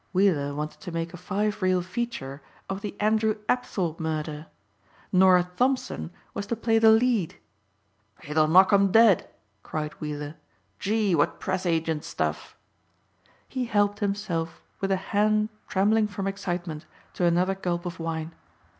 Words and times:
Weiller 0.13 0.55
wanted 0.55 0.81
to 0.81 0.91
make 0.91 1.13
a 1.13 1.15
five 1.15 1.61
reel 1.61 1.83
feature 1.83 2.41
of 2.67 2.81
the 2.81 2.99
Andrew 2.99 3.35
Apthorpe 3.47 3.99
murder. 3.99 4.47
Norah 5.11 5.51
Thompson 5.57 6.09
was 6.33 6.47
to 6.47 6.55
play 6.55 6.79
the 6.79 6.89
lead! 6.89 7.35
"It'll 8.23 8.47
knock 8.47 8.73
'em 8.73 8.91
dead!" 8.91 9.29
cried 9.61 9.93
Weiller. 10.01 10.37
"Gee! 10.79 11.13
What 11.13 11.39
press 11.39 11.67
agent 11.67 12.03
stuff!" 12.03 12.57
He 13.47 13.65
helped 13.65 13.99
himself 13.99 14.63
with 14.79 14.89
a 14.89 14.95
hand 15.13 15.49
trembling 15.67 16.07
from 16.07 16.25
excitement 16.25 16.87
to 17.13 17.25
another 17.25 17.53
gulp 17.53 17.85
of 17.85 17.99
wine. 17.99 18.33